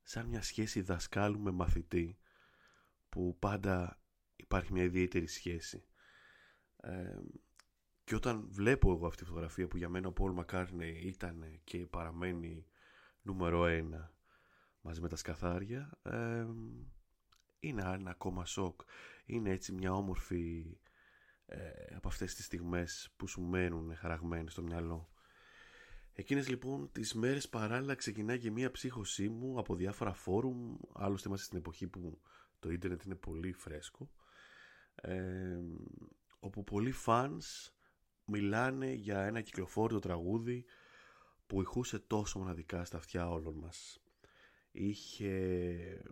σαν 0.04 0.26
μια 0.26 0.42
σχέση 0.42 0.82
δασκάλου 0.82 1.40
με 1.40 1.52
μαθητή 1.52 2.18
που 3.10 3.38
πάντα 3.40 4.02
υπάρχει 4.36 4.74
μια 4.74 4.84
ιδιαίτερη 4.84 5.28
σχέση. 5.28 5.84
Ε, 6.78 7.20
και 8.04 8.16
όταν 8.16 8.48
βλέπω 8.50 8.92
εγώ 8.92 9.08
αυτή 9.08 9.22
τη 9.22 9.28
φωτογραφία 9.28 9.68
που 9.68 9.78
για 9.78 9.90
μένα 9.90 10.08
ο 10.08 10.12
Πολ 10.12 10.32
Μακάρνε 10.32 10.88
ήταν 10.88 11.60
και 11.64 11.78
παραμένει 11.78 12.66
νούμερο 13.22 13.66
ένα. 13.66 14.14
Μαζί 14.82 15.02
με 15.02 15.08
τα 15.08 15.16
σκαθάρια 15.16 16.00
ε, 16.04 16.46
είναι 17.60 17.82
ένα 17.82 18.10
ακόμα 18.10 18.46
σοκ. 18.46 18.82
Είναι 19.26 19.50
έτσι 19.50 19.72
μια 19.72 19.94
όμορφη 19.94 20.78
ε, 21.46 21.96
από 21.96 22.08
αυτές 22.08 22.36
τις 22.36 22.46
στιγμές 22.46 23.14
που 23.18 23.28
σου 23.28 23.42
μένουν 23.42 23.96
χαραγμένες 23.96 24.52
στο 24.52 24.62
μυαλό. 24.62 25.10
Εκείνες 26.14 26.50
λοιπόν 26.50 26.92
τις 26.92 27.14
μέρες 27.14 27.50
παράλληλα 27.50 27.96
ξεκινάει 27.96 28.40
και 28.40 28.52
μια 28.52 28.72
ψύχωσή 28.72 29.30
μου 29.30 29.60
από 29.60 29.76
διάφορα 29.76 30.14
φόρουμ. 30.14 30.78
Άλλωστε 30.94 31.28
είμαστε 31.28 31.46
στην 31.46 31.58
εποχή 31.58 31.88
που 31.88 32.22
το 32.60 32.72
ίντερνετ 32.72 33.04
είναι 33.04 33.16
πολύ 33.16 33.52
φρέσκο. 33.52 34.12
Ε, 34.96 35.60
όπου 36.40 36.64
πολλοί 36.64 36.92
φανς 36.92 37.74
μιλάνε 38.26 38.92
για 38.92 39.22
ένα 39.22 39.42
κυκλοφόρητο 39.42 40.00
τραγούδι 40.00 40.66
που 41.50 41.62
ηχούσε 41.62 42.00
τόσο 42.00 42.40
μοναδικά 42.40 42.86
στα 42.86 42.98
αυτιά 42.98 43.30
όλων 43.30 43.54
μας. 43.54 44.02
Είχε 44.72 46.04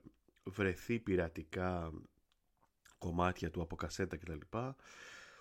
βρεθεί 0.43 0.99
πειρατικά 0.99 1.93
κομμάτια 2.97 3.51
του 3.51 3.61
από 3.61 3.75
κασέτα 3.75 4.17
κτλ. 4.17 4.57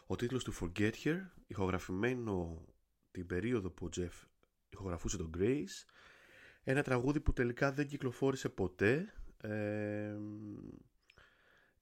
Ο 0.06 0.16
τίτλος 0.16 0.44
του 0.44 0.54
Forget 0.54 0.92
Her, 1.04 1.16
ηχογραφημένο 1.46 2.64
την 3.10 3.26
περίοδο 3.26 3.70
που 3.70 3.86
ο 3.86 3.88
Jeff 3.96 4.26
ηχογραφούσε 4.68 5.16
τον 5.16 5.30
Grace, 5.38 5.84
ένα 6.62 6.82
τραγούδι 6.82 7.20
που 7.20 7.32
τελικά 7.32 7.72
δεν 7.72 7.86
κυκλοφόρησε 7.86 8.48
ποτέ, 8.48 9.14
ε, 9.40 10.16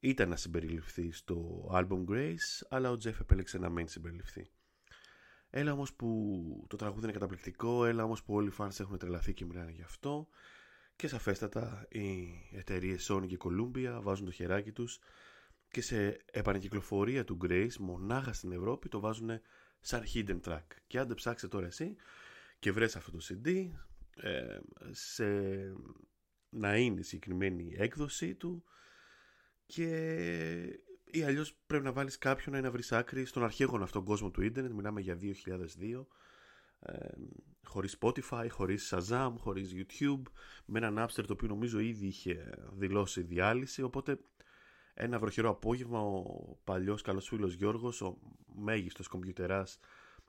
ήταν 0.01 0.29
να 0.29 0.37
συμπεριληφθεί 0.37 1.13
στο 1.13 1.69
album 1.73 2.05
Grace, 2.09 2.67
αλλά 2.69 2.91
ο 2.91 2.95
Jeff 2.95 3.21
επέλεξε 3.21 3.59
να 3.59 3.69
μην 3.69 3.89
συμπεριληφθεί. 3.89 4.51
Έλα 5.57 5.73
όμως 5.73 5.95
που 5.95 6.65
το 6.69 6.77
τραγούδι 6.77 7.03
είναι 7.05 7.13
καταπληκτικό, 7.13 7.85
έλα 7.85 8.05
όμως 8.05 8.23
που 8.23 8.35
όλοι 8.35 8.49
οι 8.49 8.53
fans 8.59 8.81
έχουν 8.81 8.99
τρελαθεί 8.99 9.35
και 9.35 9.45
μιλάνε 9.45 9.71
γι' 9.71 9.83
αυτό. 9.83 10.29
Και 10.97 11.09
σαφέστατα 11.09 11.87
οι 11.91 12.29
εταιρείες 12.53 13.11
Sony 13.13 13.27
και 13.27 13.37
Columbia 13.41 13.99
βάζουν 14.03 14.25
το 14.25 14.31
χεράκι 14.31 14.73
τους 14.73 14.99
και 15.69 15.81
σε 15.81 16.25
επανεκυκλοφορία 16.33 17.25
του 17.25 17.39
Grace 17.43 17.77
μονάχα 17.79 18.33
στην 18.33 18.53
Ευρώπη 18.53 18.89
το 18.89 19.01
βάζουν 19.01 19.31
σαν 19.81 20.03
hidden 20.15 20.41
track. 20.45 20.65
Και 20.87 20.99
άντε 20.99 21.15
ψάξε 21.15 21.49
τώρα 21.49 21.67
εσύ 21.67 21.95
και 22.59 22.73
βρες 22.73 22.97
αυτό 22.97 23.11
το 23.11 23.19
CD 23.29 23.69
ε, 24.17 24.59
σε, 24.91 25.27
να 26.49 26.77
είναι 26.77 27.01
η 27.01 27.03
συγκεκριμένη 27.03 27.75
έκδοσή 27.77 28.35
του 28.35 28.65
και 29.67 30.81
ή 31.15 31.23
αλλιώς 31.23 31.55
πρέπει 31.67 31.85
να 31.85 31.93
βάλεις 31.93 32.19
κάποιον 32.19 32.63
να 32.63 32.71
βρεις 32.71 32.93
άκρη 32.93 33.25
στον 33.25 33.45
αρχαίγωνο 33.45 33.85
αυτόν 33.85 34.05
κόσμο 34.05 34.31
του 34.31 34.43
ίντερνετ. 34.43 34.73
Μιλάμε 34.73 35.01
για 35.01 35.19
2002. 35.21 36.07
Ε, 36.81 37.09
χωρίς 37.65 37.99
Spotify, 38.01 38.47
χωρίς 38.51 38.95
Shazam, 38.95 39.33
χωρίς 39.39 39.73
YouTube, 39.75 40.23
με 40.65 40.79
έναν 40.79 40.99
Napster 40.99 41.25
το 41.27 41.33
οποίο 41.33 41.49
νομίζω 41.49 41.79
ήδη 41.79 42.07
είχε 42.07 42.55
δηλώσει 42.73 43.23
διάλυση. 43.23 43.83
Οπότε 43.83 44.19
ένα 44.95 45.19
βροχερό 45.19 45.51
απόγευμα 45.51 46.01
ο 46.01 46.25
παλιός 46.65 47.03
καλός 47.03 47.29
φίλος 47.29 47.55
Γιώργος, 47.55 48.01
ο 48.01 48.19
μέγιστος 48.55 49.09
κομπιουτεράς 49.09 49.79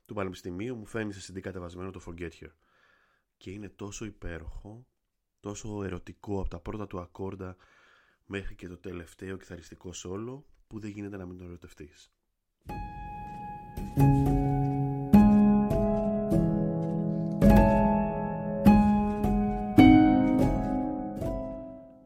του 0.06 0.14
Πανεπιστημίου, 0.14 0.76
μου 0.76 0.86
φαίνει 0.86 1.14
σε 1.14 1.34
CD 1.34 1.40
κατεβασμένο 1.40 1.92
το 1.92 2.02
Forget 2.08 2.32
Her. 2.42 2.52
Και 3.38 3.52
είναι 3.52 3.70
τόσο 3.70 4.06
υπέροχο, 4.06 4.88
τόσο 5.40 5.84
ερωτικό 5.84 6.40
από 6.40 6.50
τα 6.50 6.60
πρώτα 6.60 6.88
του 6.88 7.00
ακόρντα 7.00 7.56
μέχρι 8.26 8.56
και 8.56 8.68
το 8.68 8.78
τελευταίο 8.78 9.38
κιθαριστικό 9.38 9.94
σόλο 9.94 10.46
που 10.68 10.80
δεν 10.80 10.90
γίνεται 10.90 11.18
να 11.18 11.26
μην 11.26 11.38
τον 11.38 11.48
ερωτευτείς. 11.48 12.12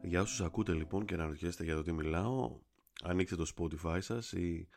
Για 0.02 0.20
όσους 0.20 0.40
ακούτε 0.40 0.72
λοιπόν 0.72 1.04
και 1.04 1.14
αναρωτιέστε 1.14 1.64
για 1.64 1.74
το 1.74 1.82
τι 1.82 1.92
μιλάω, 1.92 2.58
ανοίξτε 3.02 3.36
το 3.36 3.52
Spotify 3.56 3.98
σας 4.00 4.32
ή 4.32 4.68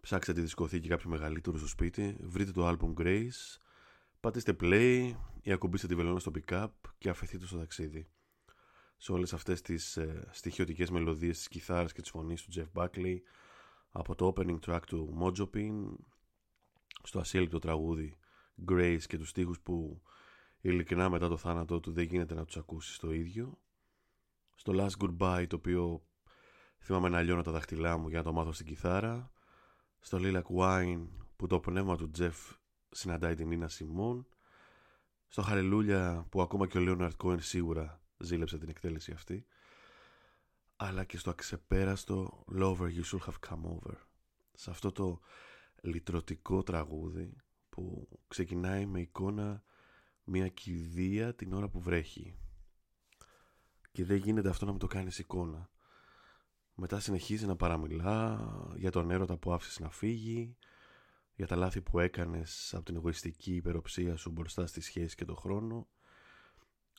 ψάξτε 0.00 0.32
τη 0.32 0.40
δισκοθήκη 0.40 0.88
κάποιο 0.88 1.10
μεγαλύτερο 1.10 1.58
στο 1.58 1.66
σπίτι, 1.66 2.16
βρείτε 2.20 2.52
το 2.52 2.68
album 2.68 3.02
Grace, 3.02 3.58
πατήστε 4.20 4.56
play 4.60 5.12
ή 5.42 5.52
ακουμπήστε 5.52 5.86
τη 5.86 5.94
βελόνα 5.94 6.18
στο 6.18 6.30
pick-up 6.34 6.70
και 6.98 7.08
αφαιθείτε 7.08 7.46
στο 7.46 7.58
ταξίδι 7.58 8.08
σε 9.00 9.12
όλες 9.12 9.32
αυτές 9.32 9.60
τις 9.60 9.96
ε, 9.96 10.28
στοιχειωτικές 10.30 10.90
μελωδίες 10.90 11.36
της 11.36 11.48
κιθάρας 11.48 11.92
και 11.92 12.00
της 12.00 12.10
φωνής 12.10 12.42
του 12.42 12.50
Jeff 12.54 12.82
Buckley 12.82 13.16
από 13.90 14.14
το 14.14 14.32
opening 14.36 14.58
track 14.66 14.80
του 14.86 15.18
Mojopin 15.20 15.94
στο 17.02 17.18
ασύλληπτο 17.18 17.58
τραγούδι 17.58 18.18
Grace 18.68 19.02
και 19.06 19.18
τους 19.18 19.28
στίχους 19.28 19.60
που 19.60 20.02
ειλικρινά 20.60 21.08
μετά 21.08 21.28
το 21.28 21.36
θάνατό 21.36 21.80
του 21.80 21.92
δεν 21.92 22.04
γίνεται 22.04 22.34
να 22.34 22.44
τους 22.44 22.56
ακούσεις 22.56 22.98
το 22.98 23.12
ίδιο. 23.12 23.58
Στο 24.54 24.72
Last 24.76 25.04
Goodbye 25.04 25.44
το 25.48 25.56
οποίο 25.56 26.02
θυμάμαι 26.78 27.08
να 27.08 27.22
λιώνω 27.22 27.42
τα 27.42 27.50
δάχτυλά 27.50 27.96
μου 27.96 28.08
για 28.08 28.18
να 28.18 28.24
το 28.24 28.32
μάθω 28.32 28.52
στην 28.52 28.66
κιθάρα. 28.66 29.32
Στο 29.98 30.18
Lilac 30.20 30.42
Wine 30.58 31.06
που 31.36 31.46
το 31.46 31.60
πνεύμα 31.60 31.96
του 31.96 32.10
Jeff 32.18 32.56
συναντάει 32.90 33.34
την 33.34 33.48
Nina 33.52 33.66
Simone. 33.66 34.24
Στο 35.28 35.44
Hallelujah 35.48 36.24
που 36.28 36.42
ακόμα 36.42 36.66
και 36.66 36.78
ο 36.78 36.82
Leonard 36.86 37.16
Cohen 37.24 37.40
σίγουρα 37.40 38.00
ζήλεψε 38.18 38.58
την 38.58 38.68
εκτέλεση 38.68 39.12
αυτή 39.12 39.46
αλλά 40.80 41.04
και 41.04 41.18
στο 41.18 41.30
αξεπέραστο 41.30 42.44
Lover 42.58 42.88
You 42.88 43.02
Should 43.04 43.20
Have 43.26 43.48
Come 43.48 43.62
Over. 43.62 43.94
Σε 44.52 44.70
αυτό 44.70 44.92
το 44.92 45.20
λυτρωτικό 45.82 46.62
τραγούδι 46.62 47.36
που 47.68 48.08
ξεκινάει 48.28 48.86
με 48.86 49.00
εικόνα 49.00 49.62
μια 50.24 50.48
κηδεία 50.48 51.34
την 51.34 51.52
ώρα 51.52 51.68
που 51.68 51.80
βρέχει. 51.80 52.38
Και 53.92 54.04
δεν 54.04 54.16
γίνεται 54.16 54.48
αυτό 54.48 54.64
να 54.64 54.70
μην 54.70 54.80
το 54.80 54.86
κάνεις 54.86 55.18
εικόνα. 55.18 55.70
Μετά 56.74 57.00
συνεχίζει 57.00 57.46
να 57.46 57.56
παραμιλά 57.56 58.50
για 58.76 58.90
τον 58.90 59.10
έρωτα 59.10 59.36
που 59.36 59.52
άφησες 59.52 59.78
να 59.78 59.90
φύγει 59.90 60.56
για 61.34 61.46
τα 61.46 61.56
λάθη 61.56 61.82
που 61.82 61.98
έκανες 61.98 62.74
από 62.74 62.84
την 62.84 62.96
εγωιστική 62.96 63.54
υπεροψία 63.54 64.16
σου 64.16 64.30
μπροστά 64.30 64.66
στη 64.66 64.80
σχέση 64.80 65.16
και 65.16 65.24
τον 65.24 65.36
χρόνο 65.36 65.88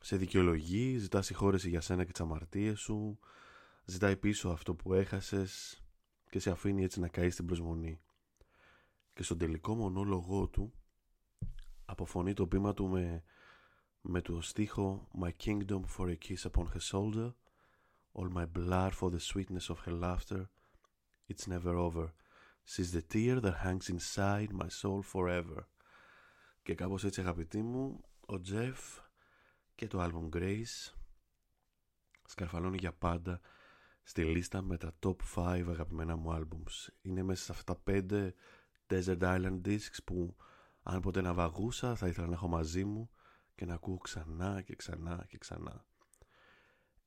Σε 0.01 0.15
δικαιολογεί, 0.17 0.97
ζητάς 0.97 1.25
συγχώρεση 1.25 1.69
για 1.69 1.81
σένα 1.81 2.03
και 2.03 2.11
τις 2.11 2.21
αμαρτίες 2.21 2.79
σου, 2.79 3.19
ζητάει 3.85 4.17
πίσω 4.17 4.49
αυτό 4.49 4.75
που 4.75 4.93
έχασες 4.93 5.83
και 6.29 6.39
σε 6.39 6.51
αφήνει 6.51 6.83
έτσι 6.83 6.99
να 6.99 7.07
καείς 7.07 7.33
στην 7.33 7.45
προσμονή. 7.45 8.01
Και 9.13 9.23
στον 9.23 9.37
τελικό 9.37 9.75
μονόλογό 9.75 10.47
του 10.47 10.73
αποφωνεί 11.85 12.33
το 12.33 12.47
πείμα 12.47 12.73
του 12.73 12.87
με, 12.87 13.23
με 14.01 14.21
το 14.21 14.41
στίχο 14.41 15.07
My 15.21 15.31
kingdom 15.45 15.81
for 15.97 16.09
a 16.09 16.15
kiss 16.15 16.45
upon 16.51 16.65
her 16.65 16.79
shoulder 16.91 17.33
All 18.11 18.29
my 18.29 18.45
blood 18.45 18.91
for 18.93 19.09
the 19.09 19.19
sweetness 19.19 19.69
of 19.69 19.79
her 19.85 19.95
laughter 20.05 20.49
It's 21.27 21.47
never 21.47 21.75
over 21.75 22.13
She's 22.63 22.91
the 22.91 23.03
tear 23.13 23.39
that 23.41 23.57
hangs 23.65 23.89
inside 23.89 24.51
my 24.51 24.69
soul 24.81 25.01
forever 25.13 25.67
Και 26.63 26.75
κάπως 26.75 27.03
έτσι 27.03 27.21
αγαπητοί 27.21 27.61
μου 27.61 28.01
Ο 28.25 28.39
Τζεφ 28.39 28.79
και 29.79 29.87
το 29.87 30.03
album 30.03 30.35
Grace 30.35 30.93
σκαρφαλώνει 32.25 32.77
για 32.77 32.93
πάντα 32.93 33.39
στη 34.03 34.23
λίστα 34.23 34.61
με 34.61 34.77
τα 34.77 34.97
top 35.03 35.15
5 35.35 35.65
αγαπημένα 35.69 36.15
μου 36.15 36.31
albums. 36.31 36.89
Είναι 37.01 37.23
μέσα 37.23 37.43
σε 37.43 37.51
αυτά 37.51 37.81
τα 37.83 37.83
5 37.85 38.31
Desert 38.87 39.19
Island 39.19 39.61
Discs 39.65 40.03
που 40.05 40.35
αν 40.83 41.01
ποτέ 41.01 41.21
να 41.21 41.33
βαγούσα 41.33 41.95
θα 41.95 42.07
ήθελα 42.07 42.27
να 42.27 42.33
έχω 42.33 42.47
μαζί 42.47 42.85
μου 42.85 43.09
και 43.55 43.65
να 43.65 43.73
ακούω 43.73 43.97
ξανά 43.97 44.61
και 44.61 44.75
ξανά 44.75 45.25
και 45.27 45.37
ξανά. 45.37 45.85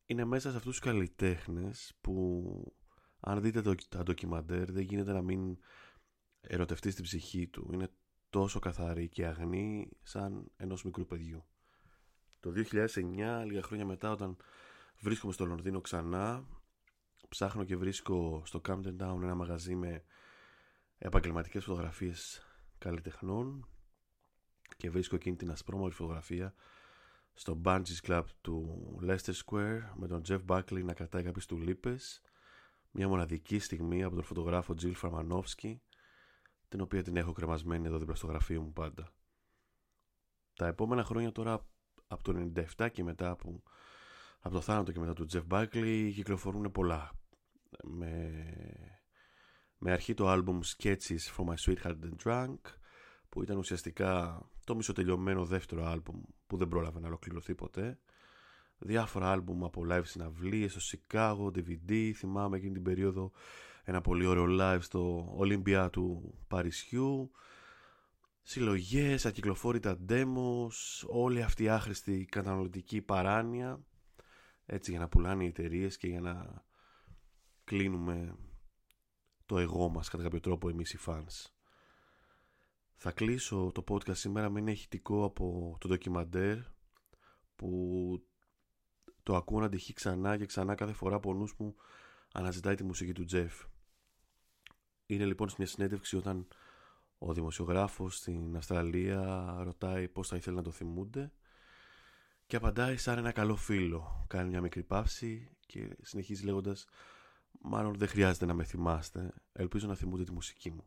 Είναι 0.07 0.25
μέσα 0.25 0.51
σε 0.51 0.57
αυτούς 0.57 0.79
τους 0.79 0.91
καλλιτέχνες 0.91 1.93
που 2.01 2.77
αν 3.21 3.41
δείτε 3.41 3.63
το, 3.63 3.75
τα 3.89 4.03
ντοκιμαντέρ 4.03 4.73
δεν 4.73 4.83
γίνεται 4.83 5.13
να 5.13 5.23
μην 5.23 5.59
ερωτευτεί 6.41 6.91
στην 6.91 7.05
ψυχή 7.05 7.49
του. 7.49 7.71
Είναι 7.73 7.91
τόσο 8.31 8.59
καθαρή 8.59 9.09
και 9.09 9.27
αγνή 9.27 9.89
σαν 10.03 10.53
ενός 10.57 10.85
μικρού 10.85 11.07
παιδιού. 11.07 11.47
Το 12.43 12.53
2009, 12.55 13.45
λίγα 13.47 13.63
χρόνια 13.63 13.87
μετά, 13.87 14.11
όταν 14.11 14.37
βρίσκομαι 15.01 15.33
στο 15.33 15.45
Λονδίνο 15.45 15.81
ξανά, 15.81 16.45
ψάχνω 17.29 17.65
και 17.65 17.77
βρίσκω 17.77 18.43
στο 18.45 18.61
Camden 18.69 18.97
Town 18.99 19.23
ένα 19.23 19.35
μαγαζί 19.35 19.75
με 19.75 20.05
επαγγελματικές 20.99 21.65
φωτογραφίες 21.65 22.47
καλλιτεχνών 22.79 23.69
και 24.77 24.91
βρίσκω 24.91 25.17
εκείνη 25.17 25.37
την 25.37 25.51
ασπρόμορφη 25.51 25.97
φωτογραφία 25.97 26.55
στο 27.33 27.61
Bungees 27.65 28.07
Club 28.07 28.25
του 28.41 28.83
Leicester 29.03 29.35
Square 29.45 29.81
με 29.95 30.07
τον 30.07 30.23
Jeff 30.29 30.41
Buckley 30.47 30.85
να 30.85 30.95
κρατάει 30.95 31.23
κάποιες 31.23 31.47
τουλίπες 31.47 32.23
μια 32.91 33.09
μοναδική 33.09 33.59
στιγμή 33.59 34.03
από 34.03 34.15
τον 34.15 34.25
φωτογράφο 34.25 34.75
Jill 34.83 34.95
Farmanovsky 35.03 35.77
την 36.69 36.81
οποία 36.81 37.03
την 37.03 37.17
έχω 37.17 37.33
κρεμασμένη 37.33 37.87
εδώ 37.87 37.99
δίπλα 37.99 38.15
στο 38.15 38.27
γραφείο 38.27 38.63
μου 38.63 38.73
πάντα. 38.73 39.13
Τα 40.55 40.67
επόμενα 40.67 41.05
χρόνια 41.05 41.33
τώρα 41.33 41.67
από 42.13 42.23
το 42.23 42.51
97 42.77 42.89
και 42.93 43.03
μετά 43.05 43.31
από, 43.31 43.63
από 44.41 44.55
το 44.55 44.61
θάνατο 44.61 44.93
και 44.93 44.99
μετά 44.99 45.13
του 45.13 45.27
Jeff 45.33 45.47
Buckley 45.49 46.11
κυκλοφορούν 46.15 46.73
πολλά. 46.73 47.11
Με, 47.83 48.33
με 49.79 49.93
αρχή 49.93 50.15
το 50.15 50.29
άλμπουμ 50.29 50.59
Sketches 50.77 51.35
for 51.37 51.45
My 51.45 51.55
Sweetheart 51.67 51.97
and 52.05 52.25
Drunk 52.25 52.59
που 53.29 53.43
ήταν 53.43 53.59
ουσιαστικά 53.59 54.41
το 54.65 54.75
μισοτελειωμένο 54.75 55.45
δεύτερο 55.45 55.87
άλμπουμ 55.87 56.23
που 56.47 56.57
δεν 56.57 56.69
πρόλαβε 56.69 57.01
να 57.01 57.07
ολοκληρωθεί 57.07 57.55
ποτέ. 57.55 57.99
Διάφορα 58.79 59.31
άλμπουμ 59.31 59.65
από 59.65 59.87
live 59.91 60.05
συναυλίες 60.05 60.71
στο 60.71 60.81
Σικάγο, 60.81 61.47
DVD 61.55 62.11
θυμάμαι 62.15 62.57
εκείνη 62.57 62.73
την 62.73 62.83
περίοδο 62.83 63.33
ένα 63.85 64.01
πολύ 64.01 64.27
ωραίο 64.27 64.47
live 64.49 64.79
στο 64.81 65.35
Olympia 65.41 65.89
του 65.93 66.35
Παρισιού 66.49 67.31
συλλογές, 68.43 69.27
ακυκλοφόρητα 69.27 69.99
demos 70.09 70.71
όλη 71.07 71.43
αυτή 71.43 71.63
η 71.63 71.69
άχρηστη 71.69 72.25
καταναλωτική 72.25 73.01
παράνοια 73.01 73.81
έτσι 74.67 74.91
για 74.91 75.01
να 75.01 75.09
πουλάνε 75.09 75.45
οι 75.45 75.47
εταιρείες 75.47 75.97
και 75.97 76.07
για 76.07 76.21
να 76.21 76.65
κλείνουμε 77.65 78.37
το 79.47 79.59
εγώ 79.59 79.89
μας 79.89 80.09
κατά 80.09 80.23
κάποιο 80.23 80.41
τρόπο 80.41 80.69
εμείς 80.69 80.93
οι 80.93 80.99
fans. 81.07 81.51
Θα 82.95 83.13
κλείσω 83.13 83.71
το 83.75 83.85
podcast 83.89 84.17
σήμερα 84.17 84.51
με 84.51 84.61
ένα 84.61 84.71
ηχητικό 84.71 85.25
από 85.25 85.77
το 85.81 85.89
ντοκιμαντέρ 85.89 86.59
που 87.57 88.23
το 89.23 89.37
ακούω 89.37 89.61
να 89.61 89.69
τυχεί 89.69 89.93
ξανά 89.93 90.37
και 90.37 90.47
ξανά 90.47 90.75
κάθε 90.75 90.93
φορά 90.93 91.21
που 91.21 91.31
ο 91.31 91.35
νους 91.35 91.55
μου 91.59 91.75
αναζητάει 92.33 92.75
τη 92.75 92.85
μουσική 92.85 93.13
του 93.13 93.25
Τζεφ. 93.25 93.65
Είναι 95.07 95.25
λοιπόν 95.25 95.49
σε 95.49 95.55
μια 95.59 95.67
συνέντευξη 95.67 96.17
όταν 96.17 96.49
ο 97.27 97.33
δημοσιογράφος 97.33 98.17
στην 98.17 98.57
Αυστραλία 98.57 99.55
ρωτάει 99.63 100.09
πώς 100.09 100.29
θα 100.29 100.37
ήθελε 100.37 100.57
να 100.57 100.63
το 100.63 100.71
θυμούνται 100.71 101.33
και 102.47 102.57
απαντάει 102.57 102.97
σαν 102.97 103.19
ένα 103.19 103.33
καλό 103.33 103.57
φίλο. 103.57 104.25
Κάνει 104.29 104.49
μια 104.49 104.61
μικρή 104.61 104.83
παύση 104.83 105.57
και 105.67 105.97
συνεχίζει 106.03 106.45
λέγοντας 106.45 106.87
Μάλλον 107.61 107.95
δεν 107.95 108.09
χρειάζεται 108.09 108.47
να 108.47 108.55
με 108.55 108.65
θυμάστε. 108.65 109.33
Ελπίζω 109.53 109.87
να 109.87 109.95
θυμούνται 109.95 110.25
τη 110.25 110.33
μουσική 110.33 110.71
μου. 110.71 110.85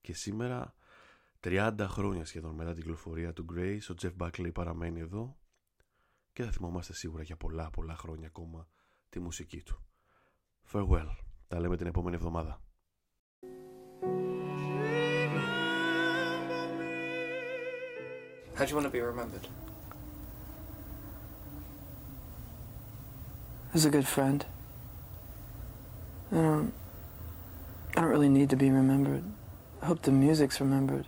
Και 0.00 0.12
σήμερα, 0.12 0.74
30 1.40 1.86
χρόνια 1.88 2.24
σχεδόν 2.24 2.54
μετά 2.54 2.72
την 2.72 2.82
κυκλοφορία 2.82 3.32
του 3.32 3.46
Grace, 3.54 3.80
ο 3.90 3.94
Jeff 4.00 4.16
Buckley 4.16 4.50
παραμένει 4.54 5.00
εδώ 5.00 5.38
και 6.32 6.44
θα 6.44 6.50
θυμόμαστε 6.50 6.92
σίγουρα 6.92 7.22
για 7.22 7.36
πολλά 7.36 7.70
πολλά 7.70 7.96
χρόνια 7.96 8.26
ακόμα 8.26 8.68
τη 9.08 9.20
μουσική 9.20 9.62
του. 9.62 9.84
Farewell. 10.72 11.16
Τα 11.48 11.60
λέμε 11.60 11.76
την 11.76 11.86
επόμενη 11.86 12.16
εβδομάδα. 12.16 12.60
How 18.60 18.66
do 18.66 18.70
you 18.72 18.76
want 18.76 18.88
to 18.88 18.92
be 18.92 19.00
remembered? 19.00 19.48
As 23.72 23.86
a 23.86 23.90
good 23.90 24.06
friend. 24.06 24.44
I 26.30 26.34
don't. 26.34 26.72
I 27.96 28.02
don't 28.02 28.10
really 28.10 28.28
need 28.28 28.50
to 28.50 28.56
be 28.56 28.70
remembered. 28.70 29.24
I 29.80 29.86
hope 29.86 30.02
the 30.02 30.12
music's 30.12 30.60
remembered. 30.60 31.06